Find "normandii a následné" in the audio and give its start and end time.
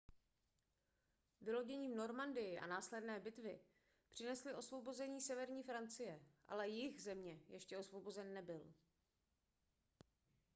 1.95-3.19